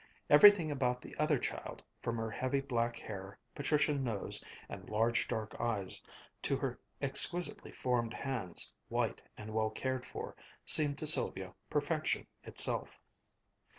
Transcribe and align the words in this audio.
Everything 0.31 0.71
about 0.71 0.99
the 0.99 1.15
other 1.19 1.37
child, 1.37 1.83
from 2.01 2.17
her 2.17 2.31
heavy 2.31 2.59
black 2.59 2.97
hair, 2.97 3.37
patrician 3.53 4.03
nose, 4.03 4.43
and 4.67 4.89
large 4.89 5.27
dark 5.27 5.55
eyes 5.59 6.01
to 6.41 6.57
her 6.57 6.79
exquisitely 7.03 7.71
formed 7.71 8.15
hands, 8.15 8.73
white 8.89 9.21
and 9.37 9.53
well 9.53 9.69
cared 9.69 10.03
for, 10.03 10.35
seemed 10.65 10.97
to 10.97 11.05
Sylvia 11.05 11.53
perfection 11.69 12.25
itself. 12.41 12.99